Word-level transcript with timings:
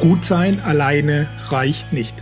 Gut 0.00 0.24
sein 0.24 0.60
alleine 0.60 1.28
reicht 1.48 1.92
nicht. 1.92 2.14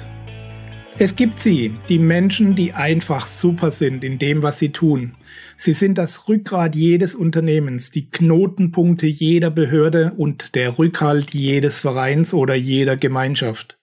Es 0.98 1.14
gibt 1.14 1.38
sie, 1.38 1.76
die 1.88 2.00
Menschen, 2.00 2.56
die 2.56 2.72
einfach 2.72 3.28
super 3.28 3.70
sind 3.70 4.02
in 4.02 4.18
dem, 4.18 4.42
was 4.42 4.58
sie 4.58 4.70
tun. 4.70 5.14
Sie 5.54 5.74
sind 5.74 5.96
das 5.96 6.28
Rückgrat 6.28 6.74
jedes 6.74 7.14
Unternehmens, 7.14 7.92
die 7.92 8.10
Knotenpunkte 8.10 9.06
jeder 9.06 9.50
Behörde 9.50 10.14
und 10.16 10.56
der 10.56 10.76
Rückhalt 10.76 11.32
jedes 11.32 11.78
Vereins 11.78 12.34
oder 12.34 12.56
jeder 12.56 12.96
Gemeinschaft. 12.96 13.78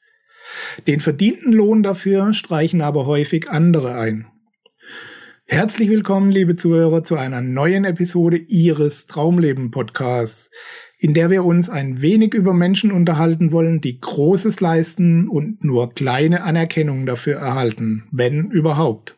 Den 0.88 1.00
verdienten 1.00 1.54
Lohn 1.54 1.82
dafür 1.82 2.34
streichen 2.34 2.82
aber 2.82 3.06
häufig 3.06 3.50
andere 3.50 3.96
ein. 3.96 4.28
Herzlich 5.48 5.90
willkommen, 5.90 6.32
liebe 6.32 6.58
Zuhörer, 6.58 7.06
zu 7.06 7.16
einer 7.16 7.40
neuen 7.40 7.86
Episode 7.86 8.36
Ihres 8.36 9.08
Traumleben 9.08 9.72
Podcasts 9.72 10.50
in 10.98 11.14
der 11.14 11.30
wir 11.30 11.44
uns 11.44 11.70
ein 11.70 12.02
wenig 12.02 12.34
über 12.34 12.54
Menschen 12.54 12.92
unterhalten 12.92 13.52
wollen, 13.52 13.82
die 13.82 14.00
Großes 14.00 14.62
leisten 14.62 15.28
und 15.28 15.64
nur 15.64 15.94
kleine 15.94 16.44
Anerkennung 16.44 17.06
dafür 17.06 17.36
erhalten, 17.36 18.04
wenn 18.12 18.50
überhaupt. 18.50 19.18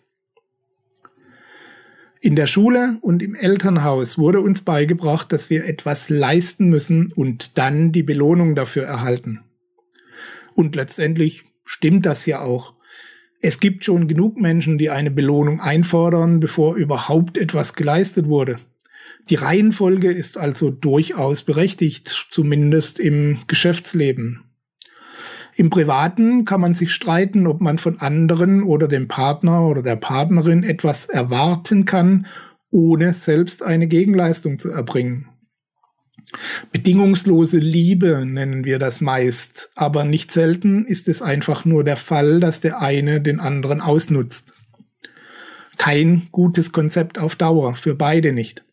In 2.20 2.36
der 2.36 2.48
Schule 2.48 2.98
und 3.02 3.22
im 3.22 3.36
Elternhaus 3.36 4.18
wurde 4.18 4.42
uns 4.42 4.62
beigebracht, 4.62 5.32
dass 5.32 5.50
wir 5.52 5.66
etwas 5.66 6.10
leisten 6.10 6.68
müssen 6.68 7.12
und 7.14 7.58
dann 7.58 7.92
die 7.92 8.04
Belohnung 8.04 8.56
dafür 8.56 8.84
erhalten. 8.84 9.42
Und 10.56 10.76
letztendlich 10.76 11.46
stimmt 11.64 12.08
das 12.08 12.26
ja 12.26 12.42
auch. 12.42 12.74
Es 13.40 13.60
gibt 13.60 13.86
schon 13.86 14.08
genug 14.08 14.36
Menschen, 14.38 14.80
die 14.80 14.90
eine 14.90 15.12
Belohnung 15.12 15.62
einfordern, 15.62 16.40
bevor 16.40 16.76
überhaupt 16.76 17.38
etwas 17.38 17.76
geleistet 17.76 18.28
wurde. 18.28 18.58
Die 19.30 19.36
Reihenfolge 19.36 20.12
ist 20.12 20.38
also 20.38 20.70
durchaus 20.70 21.44
berechtigt, 21.44 22.28
zumindest 22.32 23.00
im 23.00 23.40
Geschäftsleben. 23.48 24.44
Im 25.56 25.70
Privaten 25.70 26.46
kann 26.46 26.62
man 26.62 26.76
sich 26.76 26.94
streiten, 26.94 27.48
ob 27.48 27.60
man 27.60 27.80
von 27.80 28.00
anderen 28.00 28.64
oder 28.64 28.88
dem 28.88 29.08
Partner 29.08 29.68
oder 29.68 29.82
der 29.82 29.96
Partnerin 29.96 30.64
etwas 30.64 31.08
erwarten 31.08 31.86
kann, 31.86 32.28
ohne 32.70 33.12
selbst 33.12 33.64
eine 33.64 33.88
Gegenleistung 33.88 34.60
zu 34.60 34.70
erbringen. 34.70 35.30
Bedingungslose 36.72 37.58
Liebe 37.58 38.26
nennen 38.26 38.66
wir 38.66 38.80
das 38.80 39.02
meist, 39.02 39.72
aber 39.76 40.04
nicht 40.04 40.32
selten 40.32 40.86
ist 40.86 41.08
es 41.08 41.22
einfach 41.22 41.66
nur 41.66 41.84
der 41.84 41.98
Fall, 41.98 42.40
dass 42.40 42.62
der 42.62 42.82
eine 42.82 43.20
den 43.20 43.40
anderen 43.40 43.82
ausnutzt. 43.82 44.54
Kein 45.78 46.28
gutes 46.32 46.72
Konzept 46.72 47.18
auf 47.18 47.36
Dauer, 47.36 47.74
für 47.76 47.96
beide 47.96 48.32
nicht. 48.34 48.67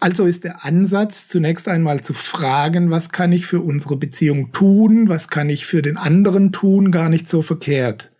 Also 0.00 0.26
ist 0.26 0.44
der 0.44 0.64
Ansatz 0.64 1.28
zunächst 1.28 1.68
einmal 1.68 2.02
zu 2.02 2.14
fragen, 2.14 2.90
was 2.90 3.10
kann 3.10 3.32
ich 3.32 3.46
für 3.46 3.60
unsere 3.60 3.96
Beziehung 3.96 4.52
tun, 4.52 5.08
was 5.08 5.28
kann 5.28 5.48
ich 5.48 5.66
für 5.66 5.82
den 5.82 5.96
anderen 5.96 6.52
tun, 6.52 6.90
gar 6.90 7.08
nicht 7.08 7.30
so 7.30 7.42
verkehrt. 7.42 8.10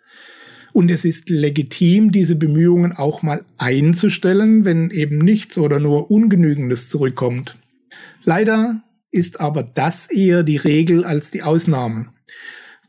Und 0.72 0.90
es 0.90 1.04
ist 1.04 1.30
legitim, 1.30 2.10
diese 2.10 2.34
Bemühungen 2.34 2.92
auch 2.92 3.22
mal 3.22 3.44
einzustellen, 3.58 4.64
wenn 4.64 4.90
eben 4.90 5.18
nichts 5.18 5.56
oder 5.56 5.78
nur 5.78 6.10
Ungenügendes 6.10 6.88
zurückkommt. 6.88 7.56
Leider 8.24 8.82
ist 9.12 9.40
aber 9.40 9.62
das 9.62 10.10
eher 10.10 10.42
die 10.42 10.56
Regel 10.56 11.04
als 11.04 11.30
die 11.30 11.42
Ausnahme. 11.42 12.08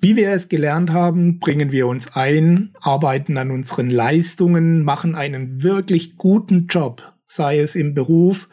Wie 0.02 0.16
wir 0.16 0.32
es 0.32 0.50
gelernt 0.50 0.92
haben, 0.92 1.40
bringen 1.40 1.72
wir 1.72 1.88
uns 1.88 2.16
ein, 2.16 2.72
arbeiten 2.82 3.38
an 3.38 3.52
unseren 3.52 3.90
Leistungen, 3.90 4.84
machen 4.84 5.16
einen 5.16 5.62
wirklich 5.62 6.18
guten 6.18 6.68
Job, 6.68 7.14
sei 7.28 7.60
es 7.60 7.76
im 7.76 7.94
Beruf 7.94 8.48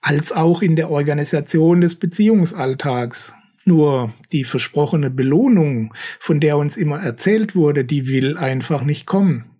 als 0.00 0.32
auch 0.32 0.62
in 0.62 0.76
der 0.76 0.90
Organisation 0.90 1.80
des 1.80 1.94
Beziehungsalltags. 1.94 3.34
Nur 3.64 4.12
die 4.32 4.42
versprochene 4.42 5.08
Belohnung, 5.08 5.94
von 6.18 6.40
der 6.40 6.56
uns 6.56 6.76
immer 6.76 7.00
erzählt 7.00 7.54
wurde, 7.54 7.84
die 7.84 8.08
will 8.08 8.36
einfach 8.36 8.82
nicht 8.82 9.06
kommen. 9.06 9.52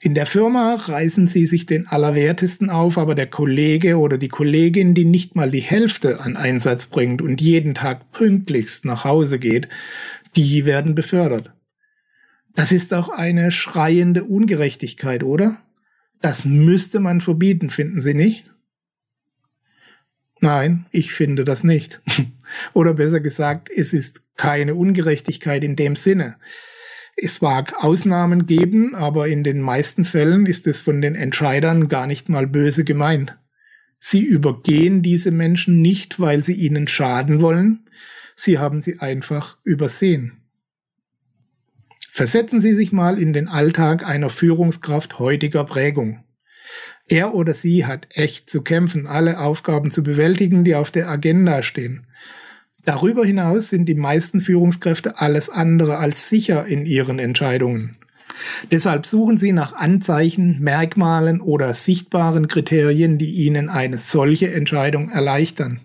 In 0.00 0.14
der 0.14 0.26
Firma 0.26 0.74
reißen 0.74 1.26
sie 1.26 1.46
sich 1.46 1.66
den 1.66 1.88
Allerwertesten 1.88 2.70
auf, 2.70 2.98
aber 2.98 3.14
der 3.14 3.26
Kollege 3.26 3.98
oder 3.98 4.18
die 4.18 4.28
Kollegin, 4.28 4.94
die 4.94 5.04
nicht 5.04 5.34
mal 5.34 5.50
die 5.50 5.60
Hälfte 5.60 6.20
an 6.20 6.36
Einsatz 6.36 6.86
bringt 6.86 7.22
und 7.22 7.40
jeden 7.40 7.74
Tag 7.74 8.12
pünktlichst 8.12 8.84
nach 8.84 9.04
Hause 9.04 9.38
geht, 9.38 9.68
die 10.36 10.64
werden 10.64 10.94
befördert. 10.94 11.52
Das 12.54 12.72
ist 12.72 12.94
auch 12.94 13.08
eine 13.08 13.50
schreiende 13.50 14.24
Ungerechtigkeit, 14.24 15.24
oder? 15.24 15.58
Das 16.20 16.44
müsste 16.44 17.00
man 17.00 17.20
verbieten, 17.20 17.70
finden 17.70 18.00
Sie 18.00 18.14
nicht? 18.14 18.50
Nein, 20.40 20.86
ich 20.90 21.12
finde 21.12 21.44
das 21.44 21.64
nicht. 21.64 22.00
Oder 22.72 22.94
besser 22.94 23.20
gesagt, 23.20 23.70
es 23.74 23.92
ist 23.92 24.22
keine 24.36 24.74
Ungerechtigkeit 24.74 25.64
in 25.64 25.76
dem 25.76 25.96
Sinne. 25.96 26.36
Es 27.16 27.40
mag 27.40 27.72
Ausnahmen 27.82 28.46
geben, 28.46 28.94
aber 28.94 29.28
in 29.28 29.42
den 29.42 29.60
meisten 29.60 30.04
Fällen 30.04 30.44
ist 30.44 30.66
es 30.66 30.80
von 30.80 31.00
den 31.00 31.14
Entscheidern 31.14 31.88
gar 31.88 32.06
nicht 32.06 32.28
mal 32.28 32.46
böse 32.46 32.84
gemeint. 32.84 33.38
Sie 33.98 34.22
übergehen 34.22 35.00
diese 35.00 35.30
Menschen 35.30 35.80
nicht, 35.80 36.20
weil 36.20 36.44
sie 36.44 36.52
ihnen 36.52 36.86
schaden 36.86 37.40
wollen, 37.40 37.88
sie 38.36 38.58
haben 38.58 38.82
sie 38.82 39.00
einfach 39.00 39.56
übersehen. 39.64 40.45
Versetzen 42.16 42.62
Sie 42.62 42.74
sich 42.74 42.92
mal 42.92 43.18
in 43.18 43.34
den 43.34 43.46
Alltag 43.46 44.02
einer 44.02 44.30
Führungskraft 44.30 45.18
heutiger 45.18 45.64
Prägung. 45.64 46.24
Er 47.08 47.34
oder 47.34 47.52
sie 47.52 47.84
hat 47.84 48.06
echt 48.08 48.48
zu 48.48 48.62
kämpfen, 48.62 49.06
alle 49.06 49.38
Aufgaben 49.38 49.90
zu 49.90 50.02
bewältigen, 50.02 50.64
die 50.64 50.74
auf 50.74 50.90
der 50.90 51.10
Agenda 51.10 51.62
stehen. 51.62 52.06
Darüber 52.86 53.26
hinaus 53.26 53.68
sind 53.68 53.84
die 53.84 53.94
meisten 53.94 54.40
Führungskräfte 54.40 55.20
alles 55.20 55.50
andere 55.50 55.98
als 55.98 56.30
sicher 56.30 56.64
in 56.64 56.86
ihren 56.86 57.18
Entscheidungen. 57.18 57.98
Deshalb 58.70 59.04
suchen 59.04 59.36
sie 59.36 59.52
nach 59.52 59.74
Anzeichen, 59.74 60.58
Merkmalen 60.60 61.42
oder 61.42 61.74
sichtbaren 61.74 62.48
Kriterien, 62.48 63.18
die 63.18 63.32
ihnen 63.32 63.68
eine 63.68 63.98
solche 63.98 64.50
Entscheidung 64.50 65.10
erleichtern. 65.10 65.82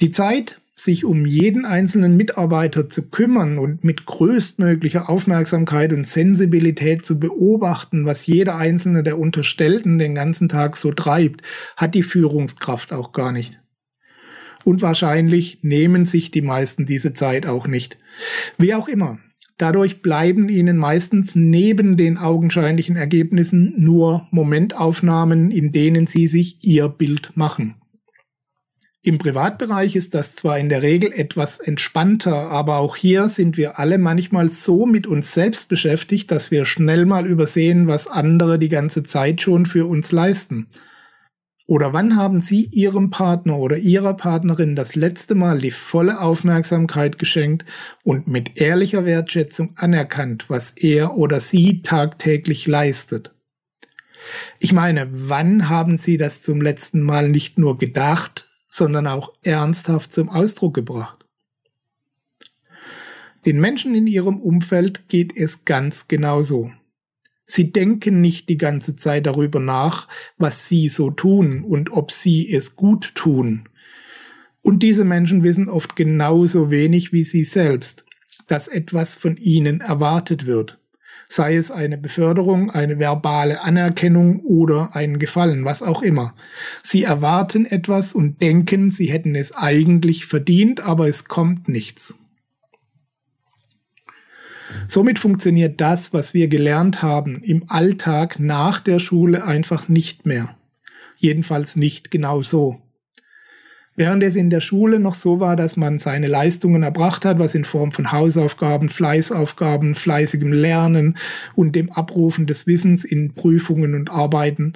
Die 0.00 0.10
Zeit, 0.10 0.60
sich 0.84 1.04
um 1.04 1.26
jeden 1.26 1.64
einzelnen 1.64 2.16
Mitarbeiter 2.16 2.88
zu 2.88 3.08
kümmern 3.08 3.58
und 3.58 3.84
mit 3.84 4.06
größtmöglicher 4.06 5.08
Aufmerksamkeit 5.08 5.92
und 5.92 6.06
Sensibilität 6.06 7.06
zu 7.06 7.18
beobachten, 7.18 8.06
was 8.06 8.26
jeder 8.26 8.56
einzelne 8.56 9.02
der 9.02 9.18
Unterstellten 9.18 9.98
den 9.98 10.14
ganzen 10.14 10.48
Tag 10.48 10.76
so 10.76 10.92
treibt, 10.92 11.42
hat 11.76 11.94
die 11.94 12.02
Führungskraft 12.02 12.92
auch 12.92 13.12
gar 13.12 13.32
nicht. 13.32 13.60
Und 14.64 14.82
wahrscheinlich 14.82 15.60
nehmen 15.62 16.04
sich 16.04 16.30
die 16.30 16.42
meisten 16.42 16.86
diese 16.86 17.12
Zeit 17.12 17.46
auch 17.46 17.66
nicht. 17.66 17.98
Wie 18.58 18.74
auch 18.74 18.88
immer. 18.88 19.18
Dadurch 19.56 20.00
bleiben 20.00 20.48
ihnen 20.48 20.78
meistens 20.78 21.34
neben 21.34 21.98
den 21.98 22.16
augenscheinlichen 22.16 22.96
Ergebnissen 22.96 23.74
nur 23.76 24.26
Momentaufnahmen, 24.30 25.50
in 25.50 25.70
denen 25.72 26.06
sie 26.06 26.26
sich 26.26 26.58
ihr 26.62 26.88
Bild 26.88 27.32
machen. 27.34 27.74
Im 29.02 29.16
Privatbereich 29.16 29.96
ist 29.96 30.14
das 30.14 30.34
zwar 30.36 30.58
in 30.58 30.68
der 30.68 30.82
Regel 30.82 31.10
etwas 31.10 31.58
entspannter, 31.58 32.50
aber 32.50 32.76
auch 32.76 32.96
hier 32.96 33.30
sind 33.30 33.56
wir 33.56 33.78
alle 33.78 33.96
manchmal 33.96 34.50
so 34.50 34.84
mit 34.84 35.06
uns 35.06 35.32
selbst 35.32 35.70
beschäftigt, 35.70 36.30
dass 36.30 36.50
wir 36.50 36.66
schnell 36.66 37.06
mal 37.06 37.26
übersehen, 37.26 37.86
was 37.86 38.08
andere 38.08 38.58
die 38.58 38.68
ganze 38.68 39.02
Zeit 39.02 39.40
schon 39.40 39.64
für 39.64 39.86
uns 39.86 40.12
leisten. 40.12 40.68
Oder 41.66 41.94
wann 41.94 42.16
haben 42.16 42.42
Sie 42.42 42.66
Ihrem 42.72 43.08
Partner 43.08 43.56
oder 43.56 43.78
Ihrer 43.78 44.14
Partnerin 44.14 44.76
das 44.76 44.94
letzte 44.94 45.34
Mal 45.34 45.60
die 45.60 45.70
volle 45.70 46.20
Aufmerksamkeit 46.20 47.18
geschenkt 47.18 47.64
und 48.02 48.28
mit 48.28 48.60
ehrlicher 48.60 49.06
Wertschätzung 49.06 49.76
anerkannt, 49.76 50.46
was 50.48 50.72
er 50.72 51.16
oder 51.16 51.40
sie 51.40 51.80
tagtäglich 51.80 52.66
leistet? 52.66 53.30
Ich 54.58 54.74
meine, 54.74 55.08
wann 55.10 55.70
haben 55.70 55.96
Sie 55.96 56.18
das 56.18 56.42
zum 56.42 56.60
letzten 56.60 57.00
Mal 57.00 57.30
nicht 57.30 57.58
nur 57.58 57.78
gedacht, 57.78 58.49
sondern 58.70 59.06
auch 59.06 59.34
ernsthaft 59.42 60.14
zum 60.14 60.30
Ausdruck 60.30 60.72
gebracht. 60.72 61.26
Den 63.44 63.60
Menschen 63.60 63.94
in 63.94 64.06
ihrem 64.06 64.40
Umfeld 64.40 65.08
geht 65.08 65.36
es 65.36 65.66
ganz 65.66 66.08
genauso. 66.08 66.72
Sie 67.46 67.72
denken 67.72 68.22
nicht 68.22 68.48
die 68.48 68.56
ganze 68.56 68.96
Zeit 68.96 69.26
darüber 69.26 69.60
nach, 69.60 70.08
was 70.38 70.68
sie 70.68 70.88
so 70.88 71.10
tun 71.10 71.64
und 71.64 71.90
ob 71.90 72.12
sie 72.12 72.50
es 72.50 72.76
gut 72.76 73.14
tun. 73.14 73.68
Und 74.62 74.82
diese 74.82 75.04
Menschen 75.04 75.42
wissen 75.42 75.68
oft 75.68 75.96
genauso 75.96 76.70
wenig 76.70 77.12
wie 77.12 77.24
sie 77.24 77.44
selbst. 77.44 78.04
dass 78.50 78.66
etwas 78.66 79.16
von 79.16 79.36
ihnen 79.36 79.80
erwartet 79.80 80.44
wird. 80.44 80.79
Sei 81.32 81.54
es 81.54 81.70
eine 81.70 81.96
Beförderung, 81.96 82.72
eine 82.72 82.98
verbale 82.98 83.60
Anerkennung 83.60 84.40
oder 84.40 84.96
ein 84.96 85.20
Gefallen, 85.20 85.64
was 85.64 85.80
auch 85.80 86.02
immer. 86.02 86.34
Sie 86.82 87.04
erwarten 87.04 87.66
etwas 87.66 88.14
und 88.14 88.42
denken, 88.42 88.90
sie 88.90 89.06
hätten 89.06 89.36
es 89.36 89.54
eigentlich 89.54 90.26
verdient, 90.26 90.80
aber 90.80 91.06
es 91.06 91.26
kommt 91.26 91.68
nichts. 91.68 92.18
Somit 94.88 95.20
funktioniert 95.20 95.80
das, 95.80 96.12
was 96.12 96.34
wir 96.34 96.48
gelernt 96.48 97.00
haben, 97.00 97.40
im 97.44 97.70
Alltag 97.70 98.40
nach 98.40 98.80
der 98.80 98.98
Schule 98.98 99.44
einfach 99.44 99.88
nicht 99.88 100.26
mehr. 100.26 100.56
Jedenfalls 101.16 101.76
nicht 101.76 102.10
genau 102.10 102.42
so. 102.42 102.82
Während 103.96 104.22
es 104.22 104.36
in 104.36 104.50
der 104.50 104.60
Schule 104.60 104.98
noch 104.98 105.14
so 105.14 105.40
war, 105.40 105.56
dass 105.56 105.76
man 105.76 105.98
seine 105.98 106.28
Leistungen 106.28 106.82
erbracht 106.82 107.24
hat, 107.24 107.38
was 107.38 107.54
in 107.54 107.64
Form 107.64 107.92
von 107.92 108.12
Hausaufgaben, 108.12 108.88
Fleißaufgaben, 108.88 109.94
fleißigem 109.94 110.52
Lernen 110.52 111.18
und 111.54 111.74
dem 111.74 111.90
Abrufen 111.90 112.46
des 112.46 112.66
Wissens 112.66 113.04
in 113.04 113.34
Prüfungen 113.34 113.94
und 113.94 114.10
Arbeiten. 114.10 114.74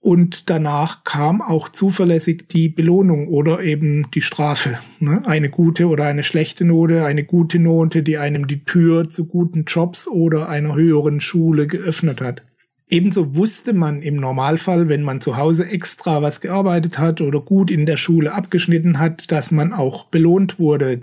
Und 0.00 0.48
danach 0.48 1.04
kam 1.04 1.42
auch 1.42 1.68
zuverlässig 1.68 2.48
die 2.48 2.68
Belohnung 2.68 3.28
oder 3.28 3.60
eben 3.60 4.10
die 4.12 4.22
Strafe. 4.22 4.78
Ne? 5.00 5.22
Eine 5.26 5.50
gute 5.50 5.86
oder 5.86 6.04
eine 6.04 6.22
schlechte 6.22 6.64
Note, 6.64 7.04
eine 7.04 7.24
gute 7.24 7.58
Note, 7.58 8.02
die 8.02 8.16
einem 8.16 8.46
die 8.46 8.64
Tür 8.64 9.08
zu 9.08 9.26
guten 9.26 9.64
Jobs 9.64 10.08
oder 10.08 10.48
einer 10.48 10.74
höheren 10.74 11.20
Schule 11.20 11.66
geöffnet 11.66 12.20
hat. 12.20 12.42
Ebenso 12.90 13.36
wusste 13.36 13.74
man 13.74 14.00
im 14.00 14.16
Normalfall, 14.16 14.88
wenn 14.88 15.02
man 15.02 15.20
zu 15.20 15.36
Hause 15.36 15.66
extra 15.66 16.22
was 16.22 16.40
gearbeitet 16.40 16.98
hat 16.98 17.20
oder 17.20 17.40
gut 17.40 17.70
in 17.70 17.84
der 17.84 17.98
Schule 17.98 18.32
abgeschnitten 18.32 18.98
hat, 18.98 19.30
dass 19.30 19.50
man 19.50 19.74
auch 19.74 20.06
belohnt 20.06 20.58
wurde. 20.58 21.00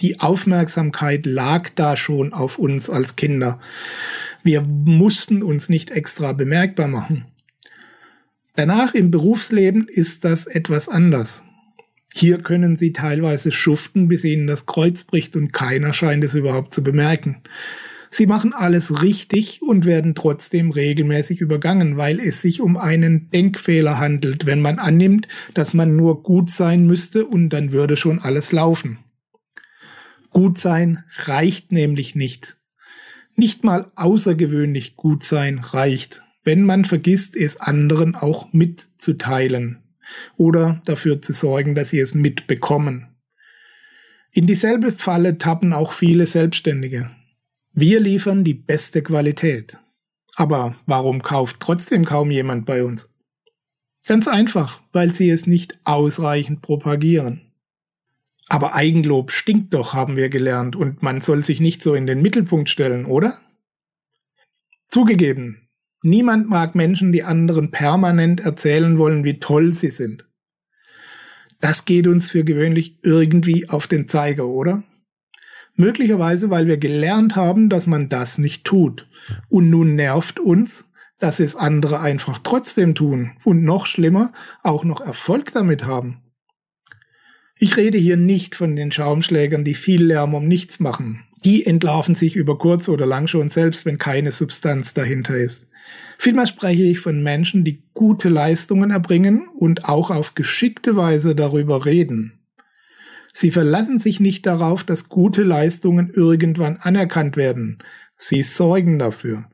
Die 0.00 0.18
Aufmerksamkeit 0.18 1.24
lag 1.24 1.70
da 1.76 1.96
schon 1.96 2.32
auf 2.32 2.58
uns 2.58 2.90
als 2.90 3.14
Kinder. 3.14 3.60
Wir 4.42 4.62
mussten 4.62 5.42
uns 5.44 5.68
nicht 5.68 5.92
extra 5.92 6.32
bemerkbar 6.32 6.88
machen. 6.88 7.26
Danach 8.56 8.94
im 8.94 9.12
Berufsleben 9.12 9.86
ist 9.86 10.24
das 10.24 10.46
etwas 10.46 10.88
anders. 10.88 11.44
Hier 12.12 12.38
können 12.38 12.76
sie 12.76 12.92
teilweise 12.92 13.50
schuften, 13.50 14.08
bis 14.08 14.24
ihnen 14.24 14.46
das 14.46 14.66
Kreuz 14.66 15.04
bricht 15.04 15.36
und 15.36 15.52
keiner 15.52 15.92
scheint 15.92 16.22
es 16.24 16.34
überhaupt 16.34 16.74
zu 16.74 16.82
bemerken. 16.82 17.42
Sie 18.16 18.26
machen 18.26 18.52
alles 18.52 19.02
richtig 19.02 19.60
und 19.60 19.86
werden 19.86 20.14
trotzdem 20.14 20.70
regelmäßig 20.70 21.40
übergangen, 21.40 21.96
weil 21.96 22.20
es 22.20 22.42
sich 22.42 22.60
um 22.60 22.76
einen 22.76 23.28
Denkfehler 23.30 23.98
handelt, 23.98 24.46
wenn 24.46 24.62
man 24.62 24.78
annimmt, 24.78 25.26
dass 25.52 25.74
man 25.74 25.96
nur 25.96 26.22
gut 26.22 26.48
sein 26.48 26.86
müsste 26.86 27.26
und 27.26 27.48
dann 27.48 27.72
würde 27.72 27.96
schon 27.96 28.20
alles 28.20 28.52
laufen. 28.52 29.00
Gut 30.30 30.58
sein 30.58 31.02
reicht 31.24 31.72
nämlich 31.72 32.14
nicht. 32.14 32.56
Nicht 33.34 33.64
mal 33.64 33.90
außergewöhnlich 33.96 34.94
gut 34.94 35.24
sein 35.24 35.58
reicht, 35.58 36.22
wenn 36.44 36.62
man 36.62 36.84
vergisst, 36.84 37.34
es 37.34 37.60
anderen 37.60 38.14
auch 38.14 38.52
mitzuteilen 38.52 39.82
oder 40.36 40.80
dafür 40.84 41.20
zu 41.20 41.32
sorgen, 41.32 41.74
dass 41.74 41.90
sie 41.90 41.98
es 41.98 42.14
mitbekommen. 42.14 43.08
In 44.30 44.46
dieselbe 44.46 44.92
Falle 44.92 45.36
tappen 45.36 45.72
auch 45.72 45.92
viele 45.92 46.26
Selbstständige. 46.26 47.10
Wir 47.76 47.98
liefern 47.98 48.44
die 48.44 48.54
beste 48.54 49.02
Qualität. 49.02 49.78
Aber 50.36 50.76
warum 50.86 51.22
kauft 51.22 51.58
trotzdem 51.58 52.04
kaum 52.04 52.30
jemand 52.30 52.66
bei 52.66 52.84
uns? 52.84 53.10
Ganz 54.06 54.28
einfach, 54.28 54.80
weil 54.92 55.12
sie 55.12 55.28
es 55.28 55.48
nicht 55.48 55.76
ausreichend 55.82 56.62
propagieren. 56.62 57.52
Aber 58.48 58.76
Eigenlob 58.76 59.32
stinkt 59.32 59.74
doch, 59.74 59.92
haben 59.92 60.16
wir 60.16 60.28
gelernt, 60.28 60.76
und 60.76 61.02
man 61.02 61.20
soll 61.20 61.42
sich 61.42 61.58
nicht 61.58 61.82
so 61.82 61.94
in 61.94 62.06
den 62.06 62.22
Mittelpunkt 62.22 62.70
stellen, 62.70 63.06
oder? 63.06 63.40
Zugegeben, 64.88 65.68
niemand 66.00 66.48
mag 66.48 66.76
Menschen, 66.76 67.10
die 67.10 67.24
anderen 67.24 67.72
permanent 67.72 68.38
erzählen 68.38 68.98
wollen, 68.98 69.24
wie 69.24 69.40
toll 69.40 69.72
sie 69.72 69.90
sind. 69.90 70.28
Das 71.60 71.86
geht 71.86 72.06
uns 72.06 72.30
für 72.30 72.44
gewöhnlich 72.44 72.98
irgendwie 73.02 73.68
auf 73.68 73.88
den 73.88 74.06
Zeiger, 74.06 74.46
oder? 74.46 74.84
Möglicherweise, 75.76 76.50
weil 76.50 76.66
wir 76.66 76.76
gelernt 76.76 77.34
haben, 77.34 77.68
dass 77.68 77.86
man 77.86 78.08
das 78.08 78.38
nicht 78.38 78.64
tut. 78.64 79.08
Und 79.48 79.70
nun 79.70 79.94
nervt 79.96 80.38
uns, 80.38 80.90
dass 81.18 81.40
es 81.40 81.56
andere 81.56 82.00
einfach 82.00 82.38
trotzdem 82.38 82.94
tun 82.94 83.32
und 83.44 83.64
noch 83.64 83.86
schlimmer, 83.86 84.32
auch 84.62 84.84
noch 84.84 85.00
Erfolg 85.00 85.52
damit 85.52 85.84
haben. 85.84 86.22
Ich 87.56 87.76
rede 87.76 87.98
hier 87.98 88.16
nicht 88.16 88.54
von 88.54 88.76
den 88.76 88.92
Schaumschlägern, 88.92 89.64
die 89.64 89.74
viel 89.74 90.04
Lärm 90.04 90.34
um 90.34 90.46
nichts 90.46 90.80
machen. 90.80 91.24
Die 91.44 91.64
entlarven 91.66 92.14
sich 92.14 92.36
über 92.36 92.58
kurz 92.58 92.88
oder 92.88 93.06
lang 93.06 93.26
schon 93.26 93.50
selbst, 93.50 93.84
wenn 93.84 93.98
keine 93.98 94.32
Substanz 94.32 94.94
dahinter 94.94 95.36
ist. 95.36 95.66
Vielmehr 96.18 96.46
spreche 96.46 96.82
ich 96.82 97.00
von 97.00 97.22
Menschen, 97.22 97.64
die 97.64 97.84
gute 97.92 98.28
Leistungen 98.28 98.90
erbringen 98.90 99.48
und 99.56 99.84
auch 99.84 100.10
auf 100.10 100.34
geschickte 100.34 100.96
Weise 100.96 101.34
darüber 101.34 101.84
reden. 101.84 102.43
Sie 103.36 103.50
verlassen 103.50 103.98
sich 103.98 104.20
nicht 104.20 104.46
darauf, 104.46 104.84
dass 104.84 105.08
gute 105.08 105.42
Leistungen 105.42 106.08
irgendwann 106.08 106.76
anerkannt 106.76 107.36
werden. 107.36 107.78
Sie 108.16 108.42
sorgen 108.42 109.00
dafür. 109.00 109.44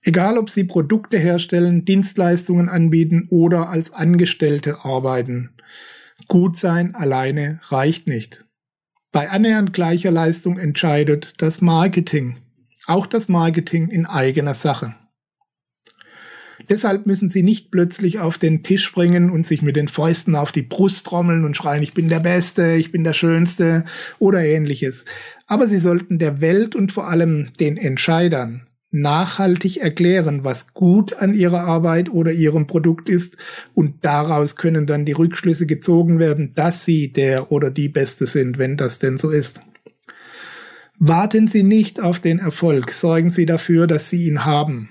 Egal 0.00 0.38
ob 0.38 0.48
Sie 0.48 0.64
Produkte 0.64 1.18
herstellen, 1.18 1.84
Dienstleistungen 1.84 2.70
anbieten 2.70 3.26
oder 3.28 3.68
als 3.68 3.92
Angestellte 3.92 4.84
arbeiten. 4.84 5.50
Gut 6.26 6.56
sein 6.56 6.94
alleine 6.94 7.60
reicht 7.68 8.06
nicht. 8.06 8.46
Bei 9.12 9.28
annähernd 9.28 9.74
gleicher 9.74 10.10
Leistung 10.10 10.58
entscheidet 10.58 11.34
das 11.42 11.60
Marketing. 11.60 12.38
Auch 12.86 13.06
das 13.06 13.28
Marketing 13.28 13.88
in 13.88 14.06
eigener 14.06 14.54
Sache. 14.54 14.94
Deshalb 16.68 17.06
müssen 17.06 17.28
sie 17.28 17.42
nicht 17.42 17.70
plötzlich 17.70 18.18
auf 18.18 18.38
den 18.38 18.62
Tisch 18.62 18.84
springen 18.84 19.30
und 19.30 19.46
sich 19.46 19.62
mit 19.62 19.76
den 19.76 19.88
Fäusten 19.88 20.34
auf 20.34 20.52
die 20.52 20.62
Brust 20.62 21.06
trommeln 21.06 21.44
und 21.44 21.56
schreien, 21.56 21.82
ich 21.82 21.94
bin 21.94 22.08
der 22.08 22.20
Beste, 22.20 22.74
ich 22.74 22.92
bin 22.92 23.04
der 23.04 23.12
Schönste 23.12 23.84
oder 24.18 24.44
ähnliches. 24.44 25.04
Aber 25.46 25.68
sie 25.68 25.78
sollten 25.78 26.18
der 26.18 26.40
Welt 26.40 26.74
und 26.74 26.92
vor 26.92 27.08
allem 27.08 27.48
den 27.60 27.76
Entscheidern 27.76 28.66
nachhaltig 28.90 29.78
erklären, 29.78 30.44
was 30.44 30.72
gut 30.72 31.12
an 31.12 31.34
ihrer 31.34 31.60
Arbeit 31.60 32.08
oder 32.08 32.32
ihrem 32.32 32.66
Produkt 32.66 33.08
ist 33.08 33.36
und 33.74 34.04
daraus 34.04 34.56
können 34.56 34.86
dann 34.86 35.04
die 35.04 35.12
Rückschlüsse 35.12 35.66
gezogen 35.66 36.18
werden, 36.18 36.54
dass 36.54 36.84
sie 36.84 37.12
der 37.12 37.52
oder 37.52 37.70
die 37.70 37.88
Beste 37.88 38.26
sind, 38.26 38.58
wenn 38.58 38.76
das 38.76 38.98
denn 38.98 39.18
so 39.18 39.30
ist. 39.30 39.60
Warten 40.98 41.46
Sie 41.46 41.62
nicht 41.62 42.00
auf 42.00 42.20
den 42.20 42.38
Erfolg, 42.38 42.90
sorgen 42.90 43.30
Sie 43.30 43.44
dafür, 43.44 43.86
dass 43.86 44.08
Sie 44.08 44.26
ihn 44.26 44.46
haben. 44.46 44.88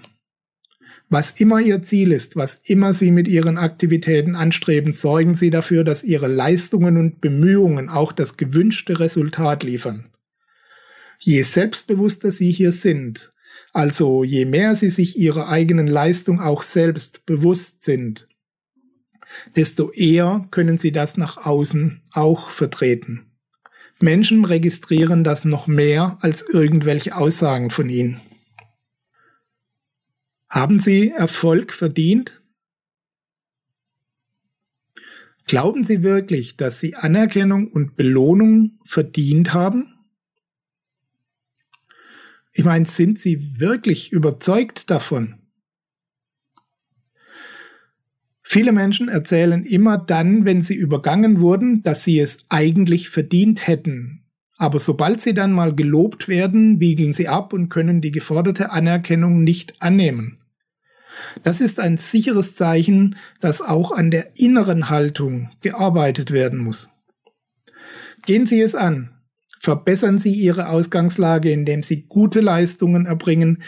Was 1.10 1.32
immer 1.32 1.60
Ihr 1.62 1.84
Ziel 1.84 2.12
ist, 2.12 2.36
was 2.36 2.60
immer 2.64 2.94
Sie 2.94 3.12
mit 3.12 3.28
Ihren 3.28 3.58
Aktivitäten 3.58 4.36
anstreben, 4.36 4.94
sorgen 4.94 5.36
Sie 5.36 5.52
dafür, 5.52 5.84
dass 5.84 6.04
Ihre 6.04 6.28
Leistungen 6.28 6.98
und 6.98 7.22
Bemühungen 7.22 7.90
auch 7.90 8.12
das 8.12 8.38
gewünschte 8.38 9.00
Resultat 9.00 9.64
liefern. 9.64 10.10
Je 11.20 11.44
selbstbewusster 11.44 12.32
Sie 12.32 12.52
hier 12.52 12.72
sind, 12.72 13.32
also 13.72 14.24
je 14.24 14.46
mehr 14.46 14.74
Sie 14.76 14.90
sich 14.90 15.18
Ihrer 15.18 15.48
eigenen 15.48 15.88
Leistung 15.88 16.42
auch 16.42 16.64
selbst 16.64 17.26
bewusst 17.26 17.84
sind, 17.84 18.28
desto 19.56 19.92
eher 19.92 20.48
können 20.50 20.80
Sie 20.80 20.92
das 20.92 21.18
nach 21.18 21.38
außen 21.38 22.02
auch 22.14 22.50
vertreten. 22.50 23.28
Menschen 24.00 24.44
registrieren 24.44 25.24
das 25.24 25.46
noch 25.46 25.68
mehr 25.68 26.18
als 26.22 26.42
irgendwelche 26.42 27.16
Aussagen 27.16 27.70
von 27.70 27.90
Ihnen. 27.90 28.22
Haben 30.50 30.80
Sie 30.80 31.10
Erfolg 31.10 31.74
verdient? 31.74 32.42
Glauben 35.48 35.84
Sie 35.84 36.02
wirklich, 36.02 36.58
dass 36.58 36.80
Sie 36.80 36.96
Anerkennung 36.96 37.72
und 37.72 37.96
Belohnung 37.96 38.80
verdient 38.86 39.54
haben? 39.54 39.94
Ich 42.52 42.64
meine, 42.64 42.86
sind 42.86 43.20
Sie 43.20 43.60
wirklich 43.60 44.12
überzeugt 44.12 44.90
davon? 44.90 45.46
Viele 48.48 48.72
Menschen 48.72 49.10
erzählen 49.10 49.66
immer 49.66 49.98
dann, 49.98 50.46
wenn 50.46 50.62
sie 50.62 50.76
übergangen 50.76 51.42
wurden, 51.42 51.82
dass 51.82 52.04
sie 52.04 52.20
es 52.20 52.38
eigentlich 52.50 53.10
verdient 53.10 53.66
hätten. 53.66 54.25
Aber 54.58 54.80
sobald 54.80 55.22
sie 55.22 55.34
dann 55.34 55.52
mal 55.52 55.76
gelobt 55.76 56.28
werden, 56.28 56.80
wiegeln 56.80 57.14
sie 57.14 57.28
ab 57.28 57.52
und 57.52 57.70
können 57.70 58.02
die 58.02 58.12
geforderte 58.12 58.72
Anerkennung 58.72 59.44
nicht 59.44 59.82
annehmen. 59.82 60.40
Das 61.44 61.62
ist 61.62 61.80
ein 61.80 61.98
sicheres 61.98 62.56
Zeichen, 62.56 63.18
dass 63.42 63.62
auch 63.62 63.92
an 63.92 64.12
der 64.12 64.38
inneren 64.40 64.90
Haltung 64.90 65.50
gearbeitet 65.62 66.32
werden 66.32 66.60
muss. 66.60 66.90
Gehen 68.26 68.46
Sie 68.48 68.62
es 68.62 68.76
an. 68.76 69.12
Verbessern 69.60 70.20
Sie 70.20 70.34
Ihre 70.34 70.70
Ausgangslage, 70.70 71.52
indem 71.52 71.84
Sie 71.84 72.04
gute 72.04 72.40
Leistungen 72.40 73.06
erbringen, 73.06 73.64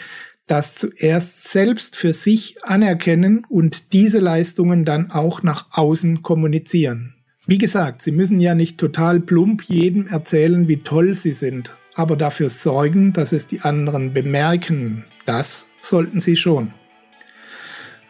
das 0.46 0.74
zuerst 0.74 1.48
selbst 1.48 1.96
für 1.96 2.12
sich 2.12 2.64
anerkennen 2.64 3.44
und 3.48 3.92
diese 3.92 4.18
Leistungen 4.18 4.84
dann 4.84 5.10
auch 5.10 5.42
nach 5.42 5.68
außen 5.72 6.22
kommunizieren. 6.22 7.17
Wie 7.48 7.56
gesagt, 7.56 8.02
Sie 8.02 8.12
müssen 8.12 8.40
ja 8.40 8.54
nicht 8.54 8.76
total 8.76 9.20
plump 9.20 9.62
jedem 9.62 10.06
erzählen, 10.06 10.68
wie 10.68 10.82
toll 10.82 11.14
Sie 11.14 11.32
sind, 11.32 11.72
aber 11.94 12.14
dafür 12.14 12.50
sorgen, 12.50 13.14
dass 13.14 13.32
es 13.32 13.46
die 13.46 13.62
anderen 13.62 14.12
bemerken. 14.12 15.06
Das 15.24 15.66
sollten 15.80 16.20
Sie 16.20 16.36
schon. 16.36 16.74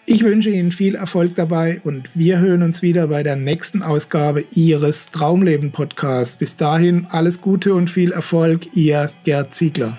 Ich 0.07 0.25
wünsche 0.25 0.51
Ihnen 0.51 0.73
viel 0.73 0.97
Erfolg 0.97 1.37
dabei 1.37 1.81
und 1.85 2.11
wir 2.17 2.41
hören 2.41 2.65
uns 2.65 2.83
wieder 2.83 3.07
bei 3.07 3.23
der 3.23 3.37
nächsten 3.37 3.85
Ausgabe 3.85 4.45
Ihres 4.57 5.13
Traumleben 5.13 5.71
Podcasts. 5.71 6.35
Bis 6.35 6.57
dahin 6.57 7.07
alles 7.09 7.41
Gute 7.41 7.75
und 7.75 7.91
viel 7.91 8.11
Erfolg, 8.11 8.75
Ihr 8.75 9.13
Gerd 9.23 9.55
Ziegler. 9.55 9.99